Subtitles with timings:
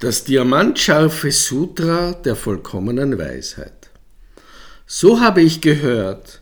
[0.00, 3.90] Das diamantscharfe Sutra der vollkommenen Weisheit.
[4.86, 6.40] So habe ich gehört,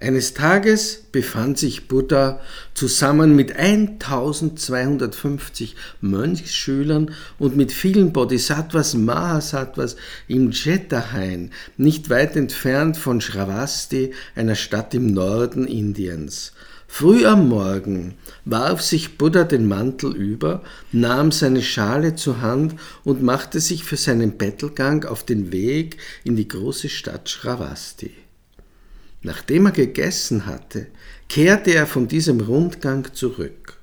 [0.00, 2.40] eines Tages befand sich Buddha
[2.74, 9.94] zusammen mit 1250 Mönchsschülern und mit vielen Bodhisattvas, Mahasattvas
[10.26, 16.50] im Jetahain, nicht weit entfernt von Shravasti, einer Stadt im Norden Indiens.
[16.90, 23.22] Früh am Morgen warf sich Buddha den Mantel über, nahm seine Schale zur Hand und
[23.22, 28.10] machte sich für seinen Bettelgang auf den Weg in die große Stadt Shravasti.
[29.22, 30.86] Nachdem er gegessen hatte,
[31.28, 33.77] kehrte er von diesem Rundgang zurück.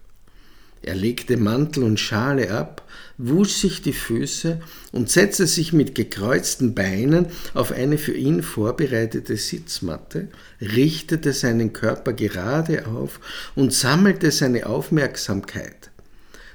[0.86, 4.60] Er legte Mantel und Schale ab, wusch sich die Füße
[4.92, 7.26] und setzte sich mit gekreuzten Beinen
[7.56, 10.28] auf eine für ihn vorbereitete Sitzmatte,
[10.62, 13.20] richtete seinen Körper gerade auf
[13.56, 15.90] und sammelte seine Aufmerksamkeit.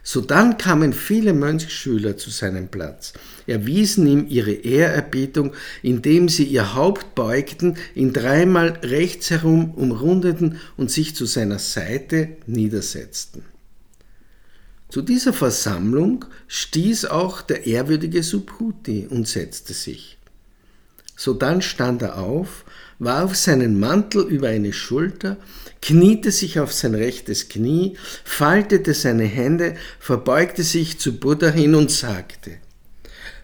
[0.05, 3.15] Sodann kamen viele Mönchsschüler zu seinem Platz,
[3.49, 10.93] erwiesen ihm ihre Ehrerbietung, indem sie ihr Haupt beugten, ihn dreimal rechts herum umrundeten und
[10.93, 13.50] sich zu seiner Seite niedersetzten.
[14.91, 20.19] Zu dieser Versammlung stieß auch der ehrwürdige Subhuti und setzte sich.
[21.17, 22.65] Sodann stand er auf,
[22.99, 25.37] warf seinen Mantel über eine Schulter,
[25.81, 31.91] kniete sich auf sein rechtes Knie, faltete seine Hände, verbeugte sich zu Buddha hin und
[31.91, 32.53] sagte,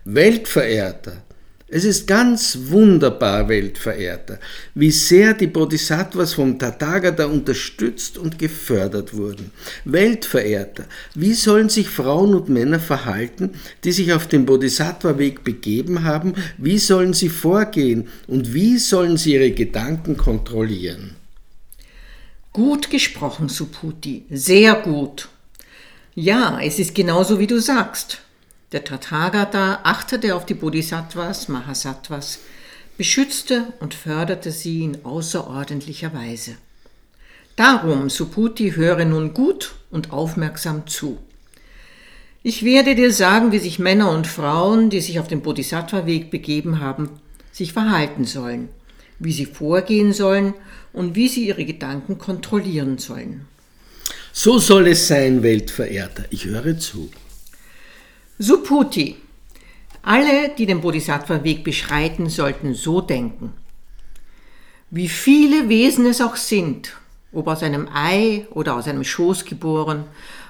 [0.04, 1.22] Weltverehrter,
[1.68, 4.38] es ist ganz wunderbar, Weltverehrter,
[4.74, 9.50] wie sehr die Bodhisattvas vom Tathagata unterstützt und gefördert wurden.
[9.84, 10.84] Weltverehrter,
[11.16, 13.50] wie sollen sich Frauen und Männer verhalten,
[13.82, 16.34] die sich auf den Bodhisattva-Weg begeben haben?
[16.56, 21.16] Wie sollen sie vorgehen und wie sollen sie ihre Gedanken kontrollieren?
[22.52, 25.28] Gut gesprochen, Suputi, sehr gut.
[26.14, 28.22] Ja, es ist genauso, wie du sagst.
[28.76, 32.40] Der Tathagata achtete auf die Bodhisattvas, Mahasattvas,
[32.98, 36.56] beschützte und förderte sie in außerordentlicher Weise.
[37.56, 41.16] Darum, Suputi, höre nun gut und aufmerksam zu.
[42.42, 46.78] Ich werde dir sagen, wie sich Männer und Frauen, die sich auf den Bodhisattva-Weg begeben
[46.78, 47.08] haben,
[47.52, 48.68] sich verhalten sollen,
[49.18, 50.52] wie sie vorgehen sollen
[50.92, 53.48] und wie sie ihre Gedanken kontrollieren sollen.
[54.34, 56.26] So soll es sein, Weltverehrter.
[56.28, 57.08] Ich höre zu.
[58.38, 59.16] Suputi.
[60.02, 63.54] Alle, die den Bodhisattva-Weg beschreiten, sollten so denken.
[64.90, 66.98] Wie viele Wesen es auch sind,
[67.32, 70.04] ob aus einem Ei oder aus einem Schoß geboren,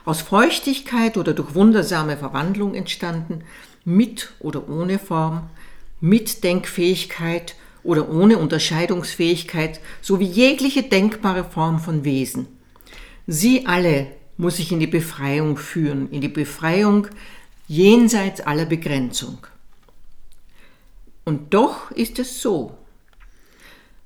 [0.04, 3.44] aus Feuchtigkeit oder durch wundersame Verwandlung entstanden,
[3.84, 5.48] mit oder ohne Form,
[6.00, 7.54] mit Denkfähigkeit
[7.84, 12.48] oder ohne Unterscheidungsfähigkeit, sowie jegliche denkbare Form von Wesen.
[13.28, 14.08] Sie alle
[14.38, 17.08] muss ich in die Befreiung führen, in die Befreiung
[17.66, 19.38] jenseits aller Begrenzung.
[21.24, 22.76] Und doch ist es so,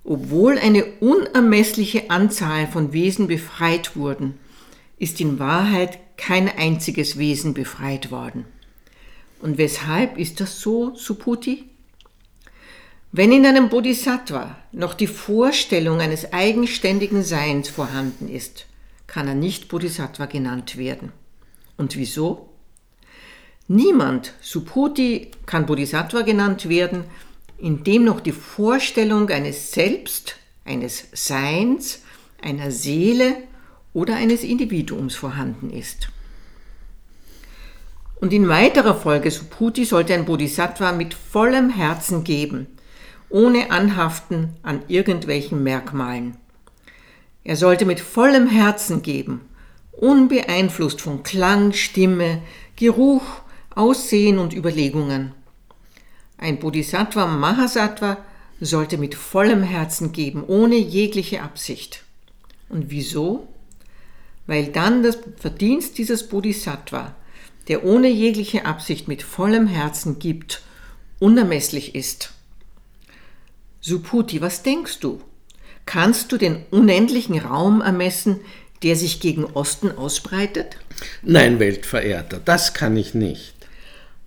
[0.05, 4.39] obwohl eine unermessliche Anzahl von Wesen befreit wurden,
[4.99, 8.45] ist in Wahrheit kein einziges Wesen befreit worden.
[9.41, 11.65] Und weshalb ist das so, Suputi?
[13.13, 18.67] Wenn in einem Bodhisattva noch die Vorstellung eines eigenständigen Seins vorhanden ist,
[19.07, 21.13] kann er nicht Bodhisattva genannt werden.
[21.77, 22.50] Und wieso?
[23.73, 27.05] Niemand, Subhuti, kann Bodhisattva genannt werden,
[27.57, 32.03] in dem noch die Vorstellung eines Selbst, eines Seins,
[32.43, 33.37] einer Seele
[33.93, 36.09] oder eines Individuums vorhanden ist.
[38.21, 42.67] Und in weiterer Folge Subhuti sollte ein Bodhisattva mit vollem Herzen geben,
[43.29, 46.37] ohne Anhaften an irgendwelchen Merkmalen.
[47.45, 49.43] Er sollte mit vollem Herzen geben,
[49.93, 52.43] unbeeinflusst von Klang, Stimme,
[52.75, 53.40] Geruch
[53.75, 55.33] Aussehen und Überlegungen.
[56.39, 58.19] Ein Bodhisattva Mahasattva
[58.61, 62.03] sollte mit vollem Herzen geben, ohne jegliche Absicht.
[62.69, 63.49] Und wieso?
[64.47, 67.15] Weil dann das Verdienst dieses Bodhisattva,
[67.69, 70.63] der ohne jegliche Absicht mit vollem Herzen gibt,
[71.19, 72.33] unermesslich ist.
[73.81, 75.21] Suputi, was denkst du?
[75.87, 78.41] Kannst du den unendlichen Raum ermessen,
[78.83, 80.77] der sich gegen Osten ausbreitet?
[81.23, 83.60] Nein, Weltverehrter, das kann ich nicht.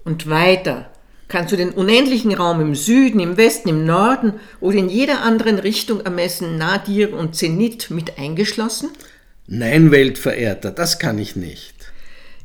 [0.05, 0.89] Und weiter
[1.27, 5.59] kannst du den unendlichen Raum im Süden, im Westen, im Norden oder in jeder anderen
[5.59, 8.89] Richtung ermessen, Nadir und Zenit mit eingeschlossen?
[9.47, 11.73] Nein, Weltverehrter, das kann ich nicht.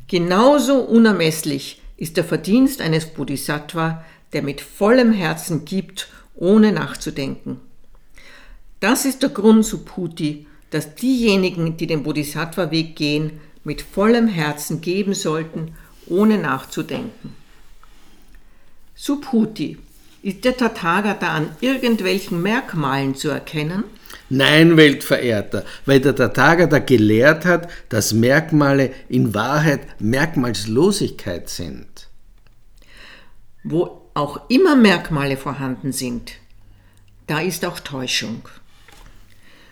[0.06, 7.60] Genauso unermesslich ist der Verdienst eines Bodhisattva, der mit vollem Herzen gibt, ohne nachzudenken.
[8.80, 15.14] Das ist der Grund, Subhuti, dass diejenigen, die den Bodhisattva-Weg gehen, mit vollem Herzen geben
[15.14, 15.74] sollten,
[16.06, 17.34] ohne nachzudenken.
[19.00, 19.78] Subhuti,
[20.22, 23.84] ist der Tathagata an irgendwelchen Merkmalen zu erkennen?
[24.28, 32.08] Nein, Weltverehrter, weil der Tathagata gelehrt hat, dass Merkmale in Wahrheit Merkmalslosigkeit sind.
[33.62, 36.32] Wo auch immer Merkmale vorhanden sind,
[37.28, 38.48] da ist auch Täuschung.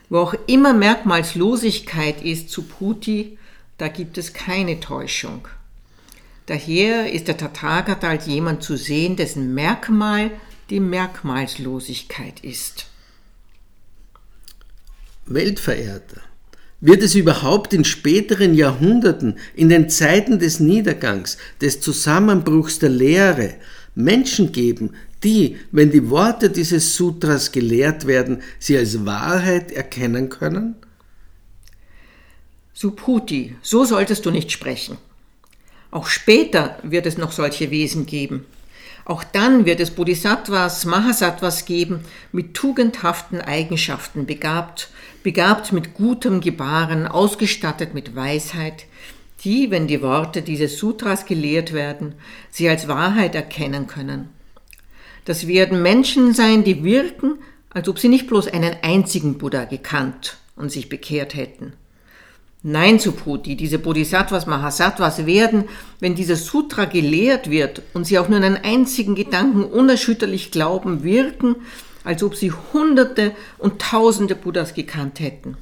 [0.09, 3.39] Wo auch immer Merkmalslosigkeit ist zu Puti,
[3.77, 5.49] da gibt es keine Täuschung.
[6.47, 10.31] Daher ist der Tathagata als jemand zu sehen, dessen Merkmal
[10.71, 12.87] die Merkmalslosigkeit ist.
[15.27, 16.21] Weltverehrter,
[16.81, 23.55] wird es überhaupt in späteren Jahrhunderten, in den Zeiten des Niedergangs, des Zusammenbruchs der Lehre,
[23.97, 24.95] Menschen geben,
[25.25, 30.77] die, wenn die Worte dieses Sutras gelehrt werden, sie als Wahrheit erkennen können?
[32.75, 34.99] Subhuti, so solltest du nicht sprechen.
[35.97, 38.45] Auch später wird es noch solche Wesen geben.
[39.07, 42.01] Auch dann wird es Bodhisattvas, Mahasattvas geben,
[42.33, 44.91] mit tugendhaften Eigenschaften begabt,
[45.23, 48.85] begabt mit gutem Gebaren, ausgestattet mit Weisheit,
[49.43, 52.17] die, wenn die Worte dieses Sutras gelehrt werden,
[52.51, 54.29] sie als Wahrheit erkennen können.
[55.25, 57.39] Das werden Menschen sein, die wirken,
[57.71, 61.73] als ob sie nicht bloß einen einzigen Buddha gekannt und sich bekehrt hätten.
[62.69, 65.67] Nein, Subhuti, diese Bodhisattvas, Mahasattvas werden,
[66.01, 71.55] wenn dieses Sutra gelehrt wird und sie auch nur einen einzigen Gedanken unerschütterlich glauben, wirken,
[72.03, 75.57] als ob sie Hunderte und Tausende Buddhas gekannt hätten.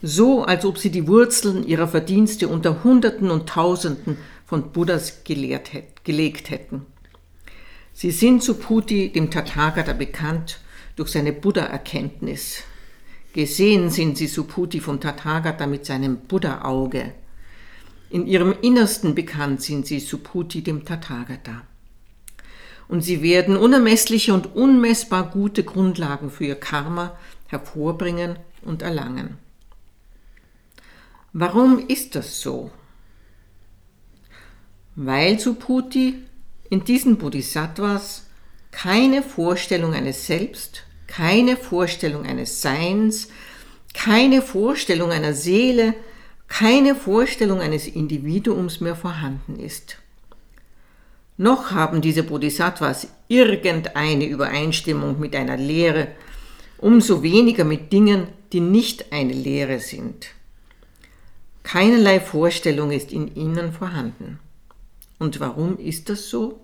[0.00, 4.16] So, als ob sie die Wurzeln ihrer Verdienste unter Hunderten und Tausenden
[4.46, 5.68] von Buddhas gelehrt,
[6.04, 6.86] gelegt hätten.
[7.92, 10.60] Sie sind Subhuti, dem Tathagata, bekannt
[10.96, 12.62] durch seine Buddha-Erkenntnis,
[13.32, 17.12] Gesehen sind sie Subhuti vom Tathagata mit seinem Buddha-Auge.
[18.10, 21.62] In ihrem Innersten bekannt sind sie Subhuti dem Tathagata.
[22.88, 29.36] Und sie werden unermessliche und unmessbar gute Grundlagen für ihr Karma hervorbringen und erlangen.
[31.34, 32.70] Warum ist das so?
[34.96, 36.24] Weil Subhuti
[36.70, 38.26] in diesen Bodhisattvas
[38.70, 43.28] keine Vorstellung eines Selbst keine Vorstellung eines Seins,
[43.94, 45.94] keine Vorstellung einer Seele,
[46.46, 49.98] keine Vorstellung eines Individuums mehr vorhanden ist.
[51.36, 56.08] Noch haben diese Bodhisattvas irgendeine Übereinstimmung mit einer Lehre,
[56.78, 60.28] umso weniger mit Dingen, die nicht eine Lehre sind.
[61.62, 64.38] Keinerlei Vorstellung ist in ihnen vorhanden.
[65.18, 66.60] Und warum ist das so?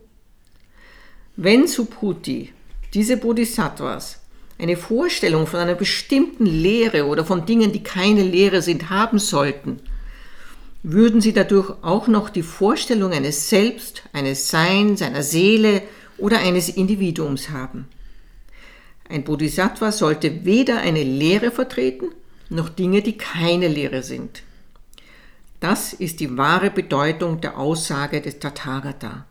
[1.36, 2.52] Wenn Subhuti,
[2.94, 4.23] diese Bodhisattvas,
[4.58, 9.80] eine Vorstellung von einer bestimmten Lehre oder von Dingen, die keine Lehre sind, haben sollten,
[10.82, 15.82] würden sie dadurch auch noch die Vorstellung eines Selbst, eines Seins, einer Seele
[16.18, 17.88] oder eines Individuums haben.
[19.08, 22.06] Ein Bodhisattva sollte weder eine Lehre vertreten,
[22.48, 24.42] noch Dinge, die keine Lehre sind.
[25.60, 29.24] Das ist die wahre Bedeutung der Aussage des Tathagata.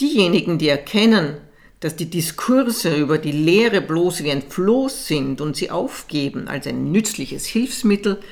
[0.00, 1.38] Diejenigen, die erkennen,
[1.84, 6.66] dass die Diskurse über die Lehre bloß wie ein Floß sind und sie aufgeben als
[6.66, 8.22] ein nützliches Hilfsmittel,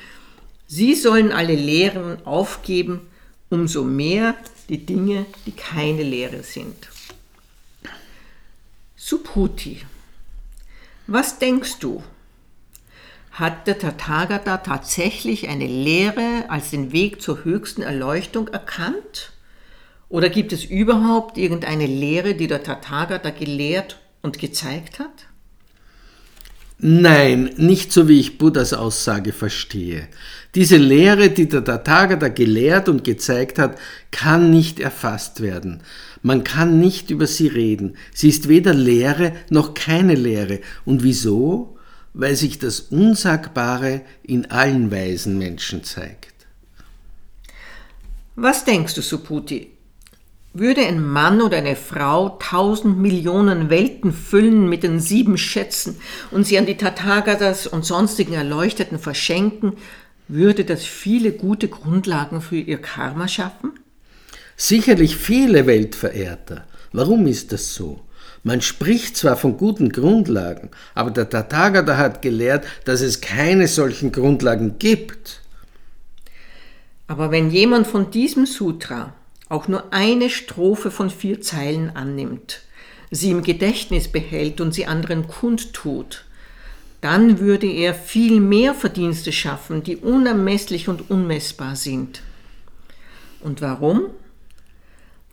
[0.65, 3.01] sie sollen alle Lehren aufgeben,
[3.51, 4.33] umso mehr
[4.69, 6.89] die Dinge, die keine Lehre sind.
[8.95, 9.83] Subhuti.
[11.05, 12.01] Was denkst du?
[13.33, 19.32] Hat der Tathagata tatsächlich eine Lehre als den Weg zur höchsten Erleuchtung erkannt?
[20.13, 25.25] Oder gibt es überhaupt irgendeine Lehre, die der Tathagata gelehrt und gezeigt hat?
[26.77, 30.07] Nein, nicht so wie ich Buddhas Aussage verstehe.
[30.53, 33.79] Diese Lehre, die der Tathagata gelehrt und gezeigt hat,
[34.11, 35.81] kann nicht erfasst werden.
[36.21, 37.97] Man kann nicht über sie reden.
[38.13, 40.59] Sie ist weder Lehre noch keine Lehre.
[40.85, 41.79] Und wieso?
[42.13, 46.45] Weil sich das Unsagbare in allen weisen Menschen zeigt.
[48.35, 49.72] Was denkst du, Suputi?
[50.55, 56.45] Würde ein Mann oder eine Frau tausend Millionen Welten füllen mit den sieben Schätzen und
[56.45, 59.73] sie an die Tathagatas und sonstigen Erleuchteten verschenken,
[60.27, 63.71] würde das viele gute Grundlagen für ihr Karma schaffen?
[64.55, 66.67] Sicherlich viele Weltverehrter.
[66.91, 68.01] Warum ist das so?
[68.43, 74.11] Man spricht zwar von guten Grundlagen, aber der Tathagata hat gelehrt, dass es keine solchen
[74.11, 75.41] Grundlagen gibt.
[77.07, 79.15] Aber wenn jemand von diesem Sutra
[79.49, 82.61] auch nur eine Strophe von vier Zeilen annimmt,
[83.11, 86.25] sie im Gedächtnis behält und sie anderen kundtut,
[87.01, 92.21] dann würde er viel mehr Verdienste schaffen, die unermesslich und unmessbar sind.
[93.41, 94.05] Und warum?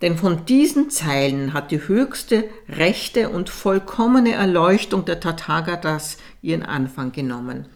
[0.03, 7.13] Denn von diesen Zeilen hat die höchste, rechte und vollkommene Erleuchtung der Tathagatas ihren Anfang
[7.13, 7.67] genommen.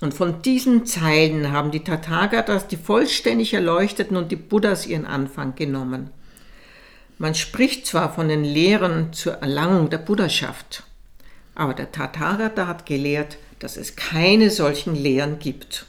[0.00, 5.56] Und von diesen Zeilen haben die Tathagatas, die vollständig Erleuchteten und die Buddhas ihren Anfang
[5.56, 6.10] genommen.
[7.18, 10.84] Man spricht zwar von den Lehren zur Erlangung der Buddhaschaft,
[11.56, 15.86] aber der Tathagata hat gelehrt, dass es keine solchen Lehren gibt.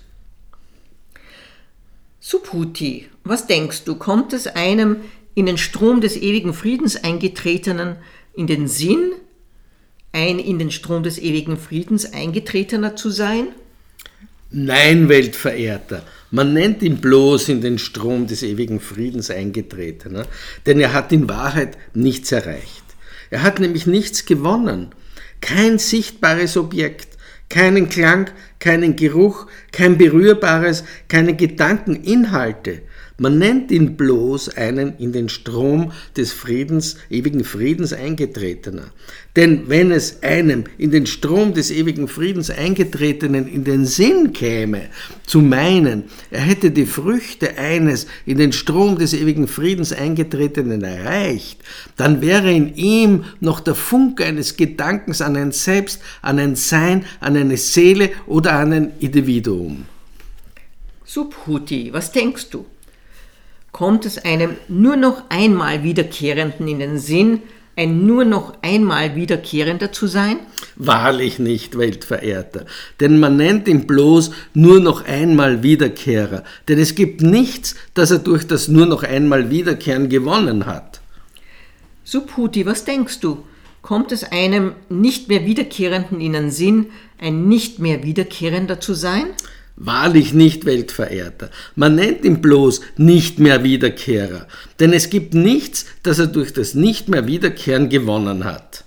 [2.20, 4.98] Subhuti, was denkst du, kommt es einem
[5.36, 7.98] in den Strom des ewigen Friedens eingetretenen
[8.34, 9.14] in den Sinn,
[10.12, 13.50] ein in den Strom des ewigen Friedens eingetretener zu sein?
[14.52, 16.02] Nein, Weltverehrter,
[16.32, 20.26] man nennt ihn bloß in den Strom des ewigen Friedens eingetretener,
[20.66, 22.84] denn er hat in Wahrheit nichts erreicht.
[23.30, 24.88] Er hat nämlich nichts gewonnen,
[25.40, 27.10] kein sichtbares Objekt,
[27.50, 32.82] keinen Klang, keinen Geruch, kein berührbares, keine Gedankeninhalte.
[33.20, 38.86] Man nennt ihn bloß einen in den Strom des Friedens, ewigen Friedens eingetretener.
[39.36, 44.84] Denn wenn es einem in den Strom des ewigen Friedens eingetretenen in den Sinn käme,
[45.26, 51.60] zu meinen, er hätte die Früchte eines in den Strom des ewigen Friedens eingetretenen erreicht,
[51.98, 57.06] dann wäre in ihm noch der Funke eines Gedankens an ein Selbst, an ein Sein,
[57.20, 59.86] an eine Seele oder an ein Individuum.
[61.04, 62.66] Subhuti, was denkst du?
[63.72, 67.42] Kommt es einem nur noch einmal Wiederkehrenden in den Sinn,
[67.80, 70.38] ein nur noch einmal Wiederkehrender zu sein?
[70.76, 72.66] Wahrlich nicht, Weltverehrter,
[73.00, 78.20] denn man nennt ihn bloß nur noch einmal Wiederkehrer, denn es gibt nichts, das er
[78.20, 81.00] durch das nur noch einmal Wiederkehren gewonnen hat.
[82.04, 83.46] Subhuti, was denkst du?
[83.82, 89.28] Kommt es einem nicht mehr Wiederkehrenden in den Sinn, ein nicht mehr Wiederkehrender zu sein?
[89.82, 91.50] Wahrlich nicht Weltverehrter.
[91.76, 94.46] Man nennt ihn bloß nicht mehr Wiederkehrer,
[94.82, 98.84] denn es gibt nichts, das er durch das nicht mehr Wiederkehren gewonnen hat.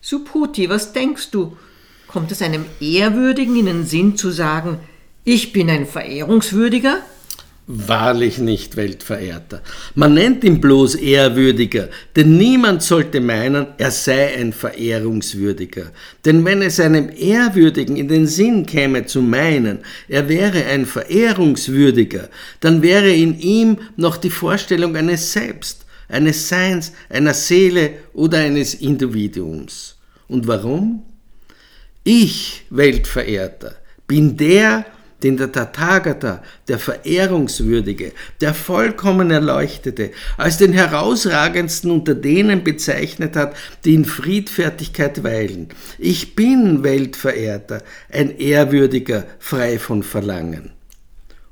[0.00, 1.56] Subhuti, was denkst du?
[2.06, 4.78] Kommt es einem Ehrwürdigen in den Sinn zu sagen,
[5.24, 6.98] ich bin ein Verehrungswürdiger?
[7.72, 9.62] Wahrlich nicht, Weltverehrter.
[9.94, 15.92] Man nennt ihn bloß Ehrwürdiger, denn niemand sollte meinen, er sei ein Verehrungswürdiger.
[16.24, 22.28] Denn wenn es einem Ehrwürdigen in den Sinn käme zu meinen, er wäre ein Verehrungswürdiger,
[22.58, 28.74] dann wäre in ihm noch die Vorstellung eines Selbst, eines Seins, einer Seele oder eines
[28.74, 29.96] Individuums.
[30.26, 31.04] Und warum?
[32.02, 33.76] Ich, Weltverehrter,
[34.08, 34.86] bin der,
[35.22, 43.56] den der Tathagata, der Verehrungswürdige, der vollkommen Erleuchtete, als den herausragendsten unter denen bezeichnet hat,
[43.84, 45.68] die in Friedfertigkeit weilen.
[45.98, 50.70] Ich bin Weltverehrter, ein Ehrwürdiger, frei von Verlangen.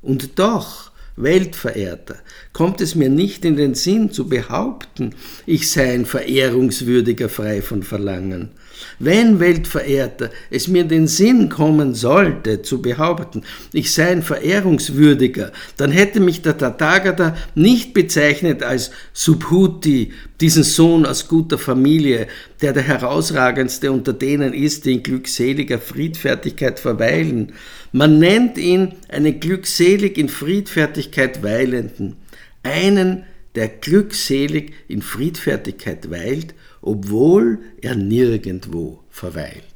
[0.03, 2.17] Und doch, Weltverehrter,
[2.53, 5.15] kommt es mir nicht in den Sinn zu behaupten,
[5.47, 8.51] ich sei ein Verehrungswürdiger frei von Verlangen.
[8.99, 13.43] Wenn, Weltverehrter, es mir den Sinn kommen sollte, zu behaupten,
[13.73, 21.07] ich sei ein Verehrungswürdiger, dann hätte mich der Tathagata nicht bezeichnet als Subhuti, diesen Sohn
[21.07, 22.27] aus guter Familie,
[22.61, 27.53] der der herausragendste unter denen ist, die in glückseliger Friedfertigkeit verweilen.
[27.93, 32.17] Man nennt ihn einen glückselig in Friedfertigkeit weilenden,
[32.63, 39.68] einen, der glückselig in Friedfertigkeit weilt obwohl er nirgendwo verweilt.